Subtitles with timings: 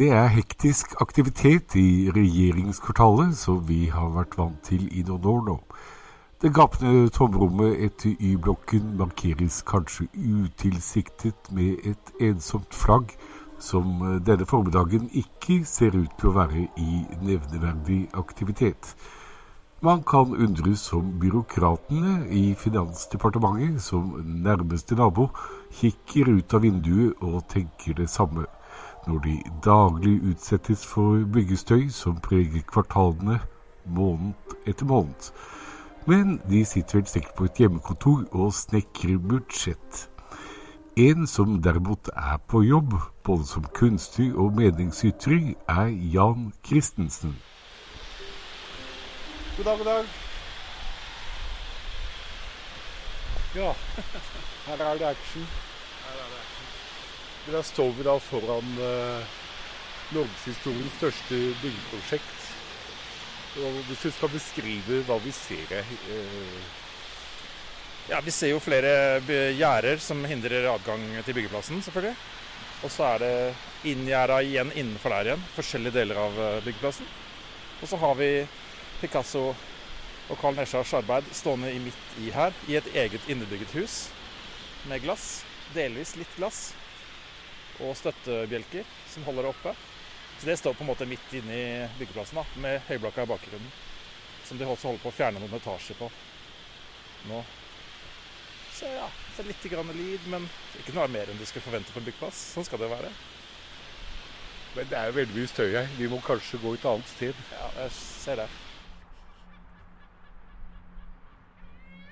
[0.00, 5.40] Det er hektisk aktivitet i regjeringskvartalet, som vi har vært vant til i noen år
[5.44, 5.56] nå.
[6.40, 13.12] Det gapende tomrommet etter Y-blokken markeres kanskje utilsiktet med et ensomt flagg,
[13.60, 18.94] som denne formiddagen ikke ser ut til å være i nevneverdig aktivitet.
[19.84, 24.16] Man kan undres om byråkratene i Finansdepartementet, som
[24.48, 25.28] nærmeste nabo,
[25.76, 28.48] kikker ut av vinduet og tenker det samme
[29.06, 33.40] når de daglig utsettes for byggestøy som preger kvartalene
[33.84, 35.30] måned etter måned.
[36.06, 40.06] Men de sitter vel sikkert på et hjemmekontor og snekrer budsjett.
[40.96, 47.36] En som derimot er på jobb, både som kunstner og meningsytring, er Jan Christensen.
[49.56, 50.04] God dag, god dag.
[53.54, 53.72] Ja,
[54.66, 55.46] her er det action.
[57.50, 59.38] Da står vi da foran eh,
[60.14, 62.44] norgeshistoriens største byggeprosjekt.
[63.58, 66.60] Og hvis du skal beskrive hva vi ser her eh...
[68.10, 69.20] Ja, Vi ser jo flere
[69.58, 72.14] gjerder som hindrer adgang til byggeplassen, selvfølgelig.
[72.86, 73.34] Og så er det
[73.90, 77.08] inngjerda igjen innenfor der igjen, forskjellige deler av eh, byggeplassen.
[77.80, 78.30] Og så har vi
[79.00, 83.96] Picasso og Carl Neschars arbeid stående i midt i her, i et eget innebygget hus
[84.86, 85.40] med glass.
[85.74, 86.70] Delvis litt glass
[87.84, 89.74] og støttebjelker som holder det oppe.
[90.40, 93.72] Så det står på en måte midt inne i byggeplassen da, med høyblokka i bakgrunnen.
[94.48, 96.08] Som de også holder på å fjerne noen etasjer på
[97.28, 97.42] nå.
[98.72, 100.46] Så ja, så litt grann lyd, men
[100.80, 102.40] ikke noe mer enn du skal forvente på en byggeplass.
[102.54, 103.12] Sånn skal det være.
[104.76, 105.92] Men det er jo veldig mye støy her.
[105.98, 107.46] Vi må kanskje gå et annet sted.
[107.52, 108.48] Ja, jeg ser det.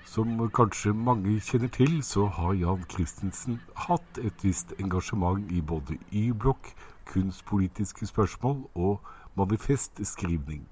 [0.08, 5.98] Som kanskje mange kjenner til, så har Jan Christensen hatt et visst engasjement i både
[6.08, 6.70] Y-blokk,
[7.10, 9.04] kunstpolitiske spørsmål og
[9.36, 10.64] manifestskrivning.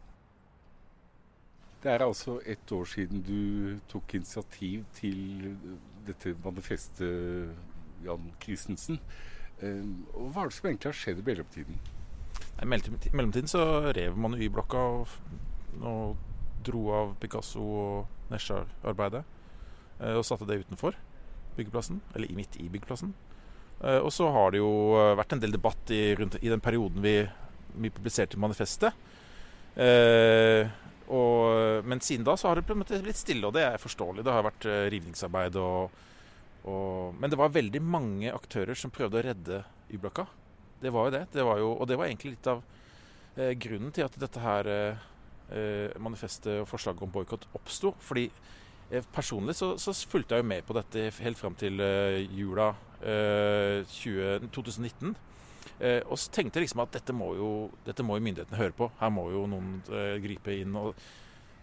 [1.83, 5.53] Det er altså ett år siden du tok initiativ til
[6.07, 7.53] dette manifestet,
[8.05, 9.01] Jan Christensen.
[9.63, 11.79] Ehm, og hva er det som egentlig har skjedd i mellomtiden?
[12.63, 12.67] I
[13.13, 15.09] mellomtiden så rev man Y-blokka og,
[15.83, 16.17] og
[16.67, 19.23] dro av Picasso og Nesjar-arbeidet
[20.01, 20.97] eh, og satte det utenfor
[21.57, 23.15] byggeplassen, eller midt i byggeplassen.
[23.81, 26.63] Eh, og så har det jo eh, vært en del debatt i, rundt, i den
[26.65, 27.19] perioden vi,
[27.77, 28.97] vi publiserte manifestet.
[29.77, 30.69] Eh,
[31.07, 34.25] og, men siden da så har det blitt stille, og det er forståelig.
[34.27, 36.01] Det har vært rivningsarbeid og,
[36.67, 39.61] og, Men det var veldig mange aktører som prøvde å redde
[39.95, 40.27] Y-blokka.
[40.83, 41.27] Det var jo det.
[41.33, 42.65] det var jo, og det var egentlig litt av
[43.37, 45.05] eh, grunnen til at dette her Eh,
[46.03, 47.93] manifestet og forslaget om boikott oppsto.
[48.03, 48.27] Fordi
[48.91, 52.73] eh, personlig så, så, fulgte jeg jo med på dette helt fram til uh, jula
[53.03, 55.17] uh, 20, 2019.
[55.77, 57.51] Uh, og så tenkte jeg liksom at dette må jo,
[57.87, 58.91] dette må jo myndighetene høre på.
[59.01, 59.79] Her må jo noen
[60.23, 60.97] gripe inn og,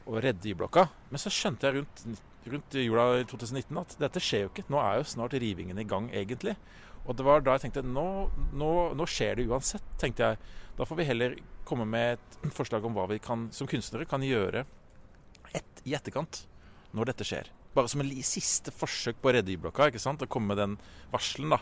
[0.05, 0.87] og redde Y-blokka.
[1.11, 2.23] Men så skjønte jeg rundt,
[2.53, 4.67] rundt jula 2019 at dette skjer jo ikke.
[4.73, 6.57] Nå er jo snart rivingen i gang, egentlig.
[7.03, 8.07] Og det var da jeg tenkte nå,
[8.55, 10.53] nå, nå skjer det uansett, tenkte jeg.
[10.77, 11.35] Da får vi heller
[11.67, 14.63] komme med et forslag om hva vi kan, som kunstnere kan gjøre
[15.53, 16.45] et, i etterkant
[16.95, 17.51] når dette skjer.
[17.73, 19.89] Bare som en siste forsøk på å redde Y-blokka.
[19.89, 20.21] ikke sant?
[20.21, 20.75] Å komme med den
[21.13, 21.61] varselen, da.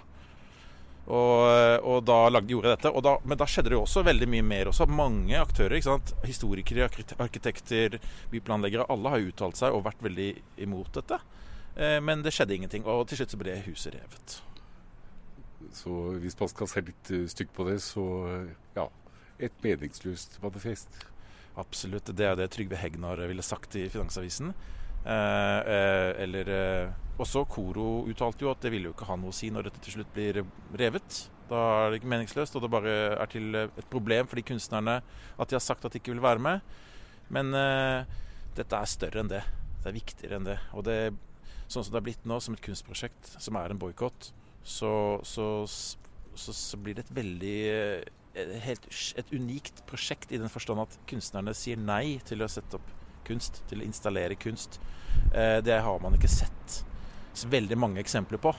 [1.11, 2.91] Og, og, da lagde, gjorde jeg dette.
[3.07, 4.69] Da, men da skjedde det jo også veldig mye mer.
[4.71, 4.87] Også.
[4.91, 5.77] Mange aktører.
[5.79, 6.13] ikke sant?
[6.27, 7.97] Historikere, arkitekter,
[8.33, 8.87] byplanleggere.
[8.91, 10.29] Alle har uttalt seg og vært veldig
[10.67, 11.19] imot dette.
[11.75, 12.85] Eh, men det skjedde ingenting.
[12.85, 14.41] Og til slutt så ble huset revet.
[15.75, 18.89] Så hvis man skal se litt uh, stygt på det, så uh, ja.
[19.41, 20.99] Et meningsløst manifest.
[21.57, 22.11] Absolutt.
[22.15, 24.53] Det er det Trygve Hegnar ville sagt i Finansavisen.
[25.05, 29.35] Eh, eh, eller eh, Koro uttalte jo at det ville jo ikke ha noe å
[29.35, 30.43] si når dette til slutt blir
[30.77, 31.23] revet.
[31.49, 35.01] Da er det ikke meningsløst, og det bare er til et problem for de kunstnerne
[35.01, 36.61] at de har sagt at de ikke vil være med.
[37.33, 38.05] Men eh,
[38.57, 39.41] dette er større enn det.
[39.81, 40.59] Det er viktigere enn det.
[40.77, 40.99] Og det,
[41.65, 44.31] sånn som det er blitt nå, som et kunstprosjekt, som er en boikott,
[44.63, 48.87] så, så, så, så, blir det et veldig eh, helt,
[49.17, 52.91] et unikt prosjekt i den forstand at kunstnerne sier nei til å sette opp
[53.27, 54.79] kunst, til å installere kunst.
[55.33, 56.81] Eh, det har man ikke sett
[57.51, 58.53] veldig mange eksempler på.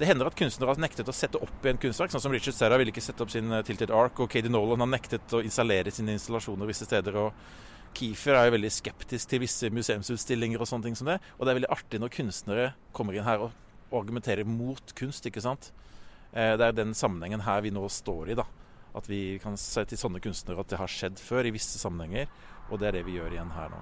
[0.00, 2.56] Det hender at kunstnere har nektet å sette opp i en kunstverk, sånn som Richard
[2.56, 5.42] Serra ville ikke sette opp sin eh, Tilted Ark, og Katie Nolan har nektet å
[5.44, 7.18] installere sine installasjoner visse steder.
[7.20, 11.18] og Kiefer er jo veldig skeptisk til visse museumsutstillinger og sånne ting som det.
[11.36, 13.56] Og det er veldig artig når kunstnere kommer inn her og
[13.92, 15.72] argumenterer mot kunst, ikke sant.
[16.32, 18.46] Eh, det er den sammenhengen her vi nå står i, da.
[18.94, 22.30] At vi kan se til sånne kunstnere at det har skjedd før i visse sammenhenger.
[22.70, 23.80] Og det er det vi gjør igjen her nå.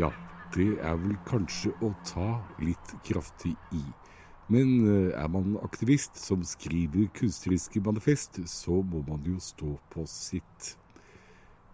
[0.00, 0.08] Ja,
[0.56, 2.28] det er vel kanskje å ta
[2.64, 3.82] litt kraftig i.
[4.52, 10.04] Men eh, er man aktivist som skriver kunstneriske manifest, så må man jo stå på
[10.08, 10.74] sitt.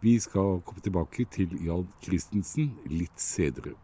[0.02, 3.74] Vi skal komme tilbake til Jan Christensen litt senere.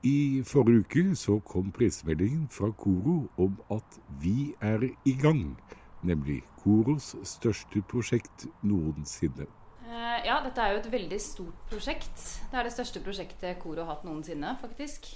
[0.00, 5.58] I forrige uke så kom pressemeldingen fra Koro om at vi er i gang.
[6.02, 9.44] Nemlig Koros største prosjekt noensinne.
[9.84, 12.16] Uh, ja, dette er jo et veldig stort prosjekt.
[12.48, 15.12] Det er det største prosjektet Koro har hatt noensinne, faktisk.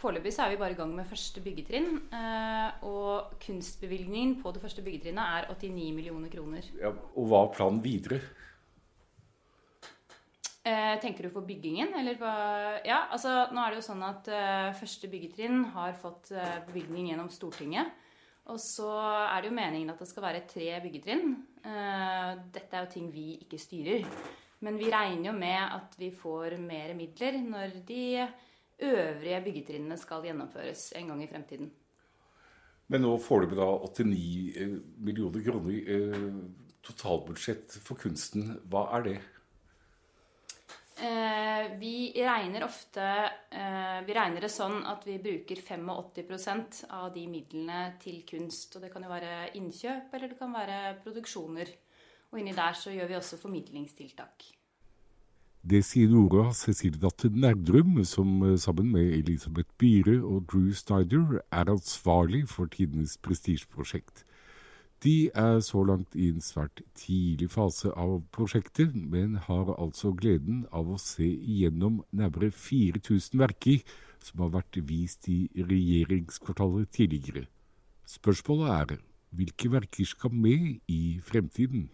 [0.00, 1.92] Foreløpig så er vi bare i gang med første byggetrinn.
[2.08, 6.72] Uh, og kunstbevilgningen på det første byggetrinnet er 89 millioner kroner.
[6.80, 8.24] Ja, og hva er planen videre?
[10.66, 12.30] Uh, tenker du på byggingen, eller på
[12.88, 14.30] Ja, altså nå er det jo sånn at
[14.80, 16.32] første byggetrinn har fått
[16.66, 17.94] bevilgning gjennom Stortinget.
[18.50, 18.90] Og så
[19.26, 21.32] er det jo meningen at det skal være tre byggetrinn.
[21.62, 24.04] dette er jo ting vi ikke styrer.
[24.62, 28.04] Men vi regner jo med at vi får mer midler når de
[28.82, 31.70] øvrige byggetrinnene skal gjennomføres en gang i fremtiden.
[32.88, 36.28] Men nå får du da 89 eh, millioner kroner eh,
[36.86, 38.60] totalbudsjett for kunsten.
[38.70, 39.16] Hva er det?
[40.96, 43.04] Eh, vi regner ofte
[43.50, 48.78] eh, Vi regner det sånn at vi bruker 85% av de midlene til kunst.
[48.78, 51.72] Og det kan jo være innkjøp, eller det kan være produksjoner.
[52.32, 54.48] Og inni der så gjør vi også formidlingstiltak.
[55.66, 61.42] Det sier Nora Cecilie Datter Nerdrum, som eh, sammen med Elisabeth Byhre og Drew Snyder
[61.50, 64.24] er ansvarlig for tidenes prestisjeprosjekt.
[65.04, 70.64] De er så langt i en svært tidlig fase av prosjektet, men har altså gleden
[70.72, 73.84] av å se igjennom nærmere 4000 verker
[74.24, 77.44] som har vært vist i regjeringskvartalet tidligere.
[78.08, 79.04] Spørsmålet er
[79.36, 81.90] hvilke verker skal med i fremtiden?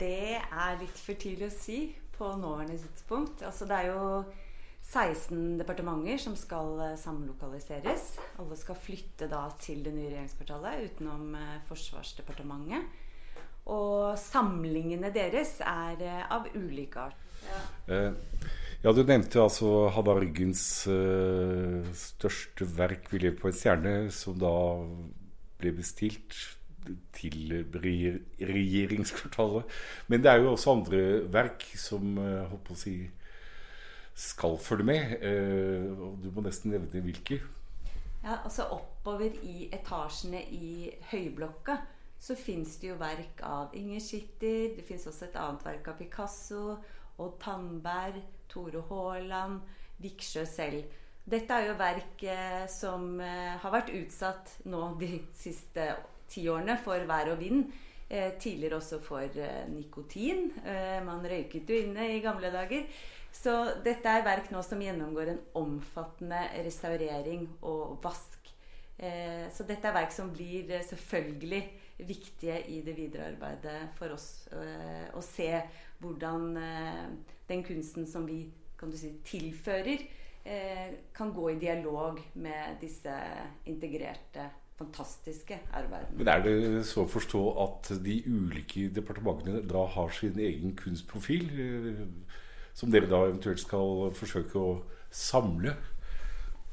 [0.00, 1.80] Det er litt for tidlig å si
[2.16, 3.42] på nåværende tidspunkt.
[3.44, 4.24] Altså, det er jo
[4.90, 8.16] 16 departementer som skal eh, samlokaliseres.
[8.42, 12.82] Alle skal flytte da til det nye regjeringskvartalet utenom eh, Forsvarsdepartementet.
[13.70, 17.26] Og samlingene deres er eh, av ulik art.
[17.40, 17.60] Ja.
[18.82, 20.64] ja, du nevnte altså Hadar Ryggens
[21.96, 24.52] største verk, 'Vi lever på en stjerne', som da
[25.56, 26.36] ble bestilt
[27.16, 29.64] til regjeringskvartalet.
[30.12, 31.00] Men det er jo også andre
[31.32, 32.94] verk som håper på å si,
[34.20, 35.16] skal følge med.
[35.24, 35.88] Eh,
[36.22, 37.40] du må nesten nevne hvilke.
[38.20, 41.78] Ja, altså Oppover i etasjene i høyblokka
[42.20, 44.74] så fins det jo verk av Inger Schitter.
[44.76, 46.64] Det fins også et annet verk av Picasso.
[47.20, 49.62] Odd Tandberg, Tore Haaland,
[50.04, 50.98] Viksjø selv.
[51.30, 56.76] Dette er jo verk eh, som eh, har vært utsatt nå de siste årene tiårene
[56.78, 57.64] for vær og vind.
[58.10, 59.34] Tidligere også for
[59.70, 60.44] nikotin.
[61.06, 62.84] Man røyket jo inne i gamle dager.
[63.32, 63.52] Så
[63.84, 68.40] dette er verk nå som gjennomgår en omfattende restaurering og vask.
[69.00, 71.60] Eh, så dette er verk som blir eh, selvfølgelig
[72.04, 74.48] viktige i det videre arbeidet for oss.
[74.52, 75.48] Eh, å se
[76.00, 76.50] hvordan
[77.48, 78.42] den kunsten som vi
[78.80, 80.06] kan du si, tilfører,
[81.12, 83.12] kan gå i dialog med disse
[83.68, 84.46] integrerte
[84.78, 86.16] fantastiske arbeidene.
[86.16, 91.52] Men Er det så å forstå at de ulike departementene da har sin egen kunstprofil?
[92.70, 95.76] Eh, som dere da eventuelt skal forsøke å samle?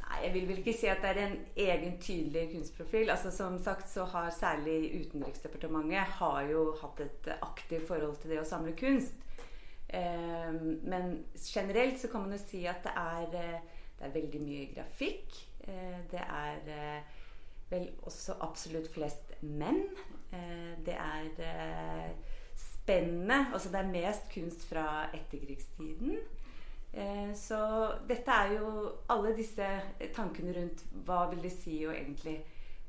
[0.07, 3.09] Nei, Jeg vil vel ikke si at det er en egen tydelig kunstprofil.
[3.09, 8.41] Altså Som sagt så har særlig Utenriksdepartementet har jo hatt et aktivt forhold til det
[8.41, 9.13] å samle kunst.
[9.89, 13.59] Eh, men generelt så kan man jo si at det er, eh,
[13.99, 15.43] det er veldig mye grafikk.
[16.11, 17.03] det er
[17.69, 19.83] vel også absolutt flest menn.
[20.31, 22.13] Eh, det er
[22.87, 23.47] eh, spennende.
[23.53, 26.17] Altså det er mest kunst fra etterkrigstiden.
[26.93, 27.59] Eh, så
[28.09, 29.67] dette er jo alle disse
[30.15, 32.39] tankene rundt hva vil det si å egentlig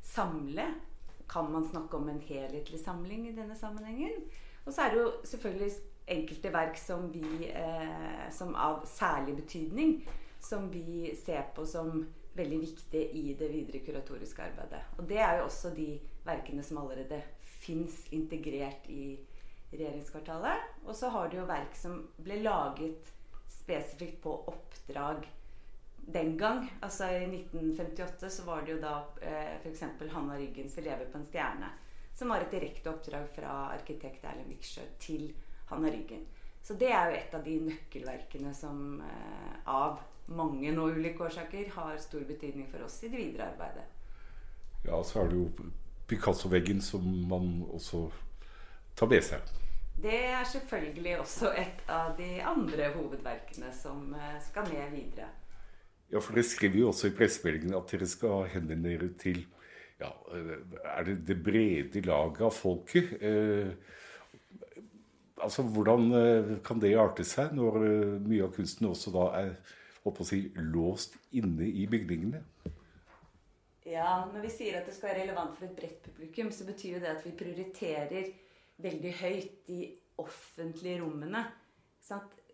[0.03, 0.69] samle?
[1.29, 4.23] Kan man snakke om en helhetlig samling i denne sammenhengen?
[4.65, 5.73] Og så er det jo selvfølgelig
[6.09, 7.51] enkelte verk som vi
[8.33, 9.99] som av særlig betydning,
[10.41, 12.07] som vi ser på som
[12.39, 14.81] veldig viktige i det videre kuratoriske arbeidet.
[14.99, 19.19] Og det er jo også de verkene som allerede fins integrert i
[19.71, 20.69] regjeringskvartalet.
[20.87, 23.13] Og så har du jo verk som ble laget
[23.49, 25.29] spesifikt på oppdrag
[26.13, 26.65] den gang.
[26.81, 29.85] Altså I 1958 så var det jo da eh, f.eks.
[30.13, 31.71] Hanna Ryggens lever på en stjerne',
[32.15, 35.33] som var et direkte oppdrag fra arkitekt Erlend Viksjø til
[35.69, 36.25] Hanna Ryggen.
[36.63, 41.71] Så det er jo et av de nøkkelverkene som eh, av mange nå ulike årsaker
[41.77, 43.85] har stor betydning for oss i det videre arbeidet.
[44.85, 45.69] Ja, så er det jo
[46.09, 48.07] Picasso-veggen som man også
[48.99, 49.43] tar.
[49.99, 55.31] Det er selvfølgelig også et av de andre hovedverkene som eh, skal med videre.
[56.09, 59.43] Ja, for dere skriver jo også i pressemeldingen at dere skal henvende dere til
[59.99, 60.13] ja,
[60.95, 63.17] er det det brede laget av folket?
[63.21, 63.73] Eh,
[65.43, 69.53] altså, Hvordan eh, kan det arte seg når eh, mye av kunsten også da er
[70.09, 72.41] å si, låst inne i bygningene?
[73.89, 76.97] Ja, Når vi sier at det skal være relevant for et bredt publikum, så betyr
[76.97, 78.31] jo det at vi prioriterer
[78.83, 79.81] veldig høyt i
[80.23, 81.45] offentlige rommene.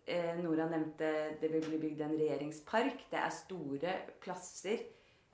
[0.05, 3.07] Eh, Nora nevnte det vil bli bygd en regjeringspark.
[3.11, 4.83] Det er store plasser.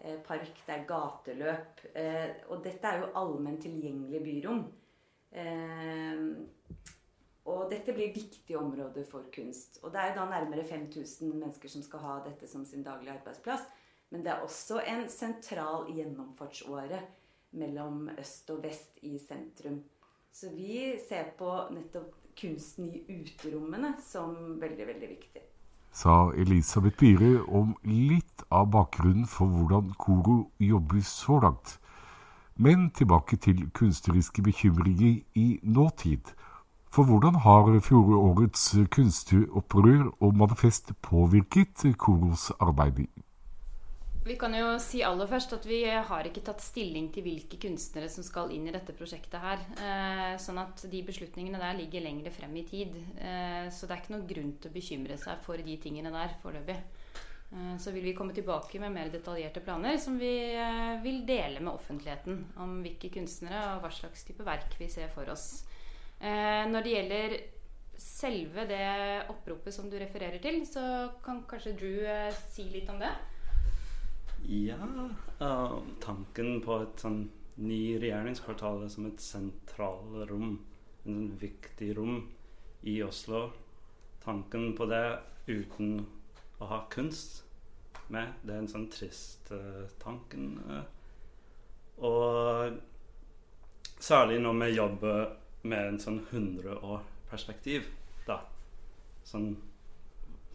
[0.01, 1.83] Eh, park, det er gateløp.
[1.95, 4.63] Eh, og dette er jo allment tilgjengelige byrom.
[5.31, 6.23] Eh,
[7.51, 9.79] og dette blir viktige områder for kunst.
[9.83, 13.13] Og det er jo da nærmere 5000 mennesker som skal ha dette som sin daglige
[13.13, 13.65] arbeidsplass.
[14.11, 16.99] Men det er også en sentral gjennomfartsåre
[17.51, 19.81] mellom øst og vest i sentrum.
[20.33, 25.41] Så vi ser på nettopp kunsten i uterommene som veldig, veldig viktig.
[25.91, 31.75] Sa Elisabeth Bire om litt av bakgrunnen for hvordan Koro jobber så langt.
[32.55, 36.31] Men tilbake til kunstneriske bekymringer i nåtid.
[36.91, 43.07] For hvordan har fjorårets kunstopprør og manifest påvirket Koros arbeid?
[44.21, 48.05] Vi kan jo si aller først at vi har ikke tatt stilling til hvilke kunstnere
[48.11, 49.63] som skal inn i dette prosjektet her.
[49.81, 52.93] Eh, sånn at de beslutningene der ligger lengre frem i tid.
[53.17, 56.35] Eh, så det er ikke noen grunn til å bekymre seg for de tingene der
[56.43, 56.77] foreløpig.
[56.77, 60.35] Eh, så vil vi komme tilbake med mer detaljerte planer som vi
[61.01, 62.45] vil dele med offentligheten.
[62.61, 65.63] Om hvilke kunstnere og hva slags type verk vi ser for oss.
[66.21, 67.37] Når det gjelder
[67.97, 68.85] selve det
[69.33, 72.05] oppropet som du refererer til, så kan kanskje Drew
[72.53, 73.15] si litt om det?
[74.45, 77.29] Ja, uh, tanken på et sånn
[77.61, 80.59] ny regjeringskvartal som et sentralrom,
[81.03, 82.29] en sånn viktig rom
[82.89, 83.51] i Oslo.
[84.23, 86.05] Tanken på det uten
[86.61, 87.31] å ha kunst
[88.09, 90.45] med, det er en sånn trist uh, tanken.
[90.65, 90.85] Uh.
[92.01, 92.77] Og
[94.01, 95.19] særlig når vi jobber
[95.69, 97.81] med en sånn 100-år-perspektiv,
[98.25, 98.37] da.
[99.27, 99.55] Sånn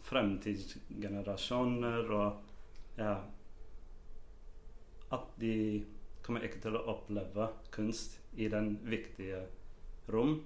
[0.07, 2.29] fremtidsgenerasjoner og
[2.99, 3.15] ja
[5.15, 5.83] at de
[6.25, 9.45] kommer ikke til å oppleve kunst i den viktige
[10.11, 10.41] rom.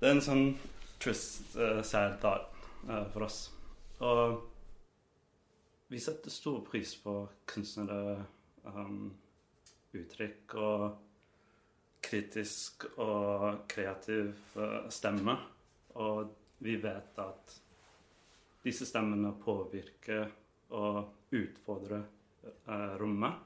[0.00, 0.46] Det er en sånn
[1.00, 2.46] trist, uh, sad dag
[2.88, 3.40] uh, for oss.
[4.04, 4.38] Og
[5.92, 7.18] vi setter stor pris på
[7.48, 8.24] kunstnere,
[8.64, 9.12] um,
[9.96, 10.86] uttrykk og
[12.06, 15.36] kritisk og kreativ uh, stemme.
[16.02, 16.32] Og
[16.64, 17.56] vi vet at
[18.66, 20.26] disse stemmene påvirker
[20.74, 22.02] og utfordrer
[22.66, 23.45] uh, rommet.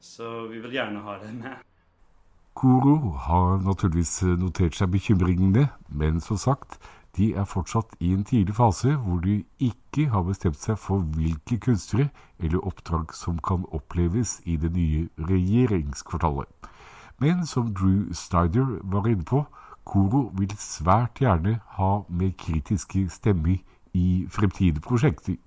[0.00, 1.56] Så vi vil gjerne ha det med.
[2.54, 6.78] Koro har naturligvis notert seg bekymringene, men som sagt,
[7.16, 11.58] de er fortsatt i en tidlig fase hvor de ikke har bestemt seg for hvilke
[11.62, 16.50] kunstnere eller oppdrag som kan oppleves i det nye regjeringskvartalet.
[17.18, 19.44] Men som Drew Snyder var inne på,
[19.88, 23.62] Koro vil svært gjerne ha mer kritiske stemmer
[23.94, 25.38] i fremtidige prosjekter.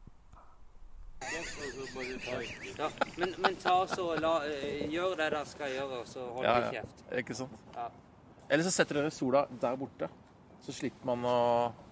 [2.81, 2.89] Ja,
[3.21, 6.57] men, men ta så la, uh, gjør det dere skal gjøre, og så hold ja,
[6.57, 6.71] ja.
[6.79, 7.03] kjeft.
[7.21, 7.69] Ikke sant.
[7.75, 7.87] Ja.
[8.49, 10.09] Eller så setter dere sola der borte.
[10.65, 11.37] Så slipper man å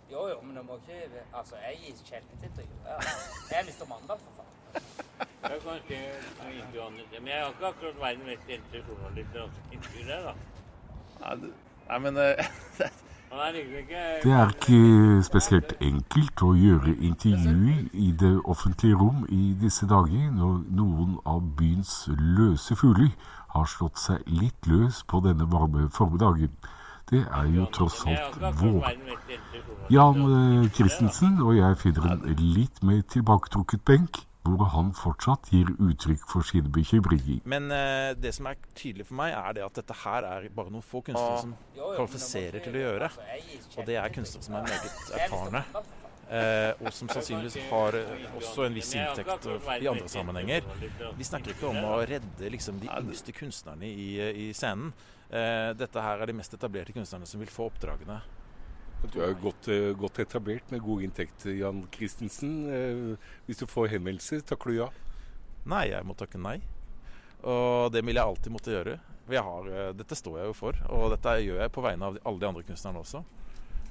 [0.09, 2.79] Jo, jo, men det må ikke Altså, jeg gir sjelden intervju.
[2.85, 3.85] Jeg er Mr.
[3.89, 4.49] Mandal, for faen.
[5.43, 5.99] Jeg kan ikke
[7.19, 10.33] Men jeg har ikke akkurat verdens mest kjente journalist, da.
[11.19, 11.51] Nei,
[11.89, 12.49] nei men uh,
[13.29, 20.31] Det er ikke spesielt enkelt å gjøre intervjuer i det offentlige rom i disse dager,
[20.33, 23.11] når noen av byens løse fugler
[23.53, 26.55] har slått seg litt løs på denne varme formiddagen.
[27.09, 28.89] Det er jo tross alt vår.
[29.93, 35.69] Jan eh, Christensen og jeg finner en litt mer tilbaketrukket benk hvor han fortsatt gir
[35.75, 37.41] uttrykk for sine bekymringer.
[37.49, 40.73] Men uh, det som er tydelig for meg, er det at dette her er bare
[40.73, 43.11] noen få kunstnere som kvalifiserer til å gjøre.
[43.75, 45.63] Og det er kunstnere som er meget erfarne.
[46.29, 47.95] Uh, og som sannsynligvis har
[48.37, 50.67] også en viss inntekt i andre sammenhenger.
[51.17, 54.11] Vi snakker ikke om å redde liksom, de yngste kunstnerne i,
[54.47, 54.93] i scenen.
[55.29, 58.21] Uh, dette her er de mest etablerte kunstnerne som vil få oppdragene
[59.07, 62.51] du er godt, eh, godt, etablert med god inntekt, Jan Christensen.
[62.67, 64.89] Eh, hvis du får henvendelse, takker du ja?
[65.65, 66.59] Nei, jeg må takke nei.
[67.47, 68.99] Og det vil jeg alltid måtte gjøre.
[69.29, 72.39] Har, eh, dette står jeg jo for, og dette gjør jeg på vegne av alle
[72.39, 73.23] de andre kunstnerne også.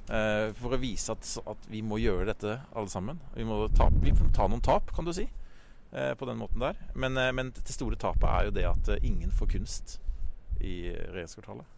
[0.09, 3.19] For å vise at, at vi må gjøre dette alle sammen.
[3.35, 5.27] Vi må, ta, vi må ta noen tap, kan du si,
[5.91, 6.79] på den måten der.
[6.95, 9.99] Men, men det store tapet er jo det at ingen får kunst
[10.65, 11.77] i regjeringskvartalet.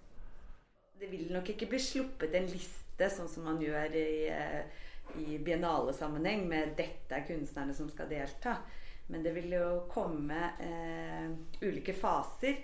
[1.02, 4.62] Det vil nok ikke bli sluppet en liste liste, sånn som man gjør i, eh,
[5.18, 8.58] i biennalesammenheng med 'dette er kunstnerne som skal delta'.
[9.08, 11.32] Men det vil jo komme eh,
[11.62, 12.56] ulike faser,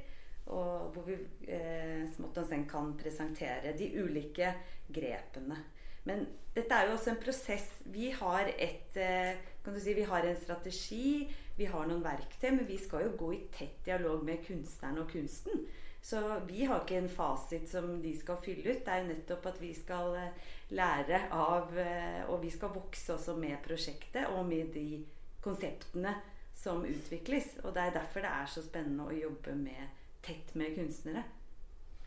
[0.47, 1.17] og hvor vi
[1.47, 4.53] eh, smått og sent kan presentere de ulike
[4.87, 5.57] grepene.
[6.05, 6.25] Men
[6.55, 7.67] dette er jo også en prosess.
[7.83, 9.35] Vi har, et, eh,
[9.77, 11.27] si, vi har en strategi,
[11.57, 15.11] vi har noen verktøy, men vi skal jo gå i tett dialog med kunstneren og
[15.11, 15.67] kunsten.
[16.01, 18.83] Så vi har ikke en fasit som de skal fylle ut.
[18.85, 23.13] Det er jo nettopp at vi skal eh, lære av eh, Og vi skal vokse
[23.15, 25.03] også med prosjektet og med de
[25.43, 26.15] konseptene
[26.55, 27.57] som utvikles.
[27.63, 31.23] Og det er derfor det er så spennende å jobbe med, tett med kunstnere.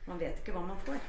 [0.07, 1.03] Man vet ikke hva man får.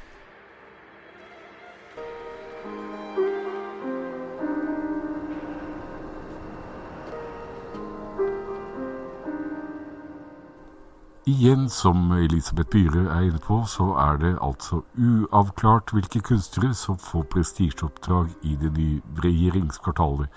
[11.26, 16.98] Igjen, som Elisabeth Byhre er inne på, så er det altså uavklart hvilke kunstnere som
[16.98, 20.28] får prestisjeoppdrag i det nye regjeringskvartalet,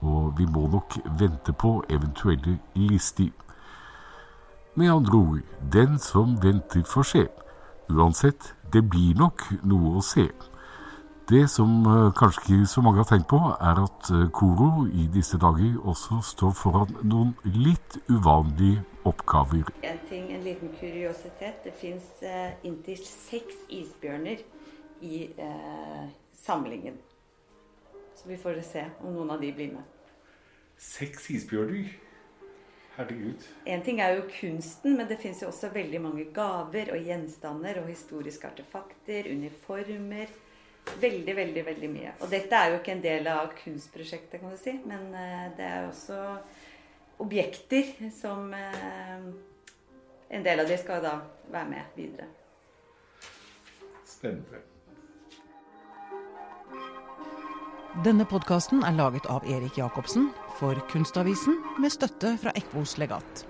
[0.00, 3.30] og vi må nok vente på eventuelle lister.
[4.74, 5.38] Med andre ord,
[5.72, 7.26] den som venter får se.
[7.90, 10.26] Uansett, det blir nok noe å se.
[11.28, 15.06] Det som eh, kanskje ikke så mange har tenkt på, er at eh, Koro i
[15.14, 19.70] disse dager også står foran noen litt uvanlige oppgaver.
[19.86, 21.62] En ting, en liten kuriositet.
[21.64, 24.42] Det fins eh, inntil seks isbjørner
[25.02, 26.04] i eh,
[26.42, 26.98] samlingen.
[28.18, 29.86] Så vi får se om noen av de blir med.
[30.78, 31.92] Seks isbjørner?
[32.96, 33.46] Herregud.
[33.66, 37.80] En ting er jo kunsten, men det fins jo også veldig mange gaver og gjenstander
[37.80, 40.28] og historiske artefakter, uniformer.
[40.82, 42.12] Veldig, veldig veldig mye.
[42.20, 45.66] Og dette er jo ikke en del av kunstprosjektet, kan du si, men eh, det
[45.68, 46.18] er også
[47.22, 49.32] objekter som eh,
[50.32, 51.10] En del av de skal da
[51.52, 52.24] være med videre.
[54.08, 54.62] Spennende.
[58.00, 63.44] Denne podkasten er laget av Erik Jacobsen for Kunstavisen med støtte fra Ekbos legat.